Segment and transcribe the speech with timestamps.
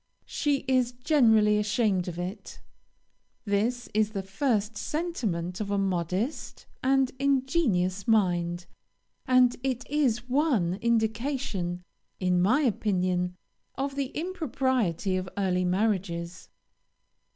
[0.25, 2.59] She is generally ashamed of it.
[3.45, 8.65] This is the first sentiment of a modest and ingenuous mind,
[9.27, 11.83] and it is one indication,
[12.19, 13.35] in my opinion,
[13.75, 16.49] of the impropriety of early marriages.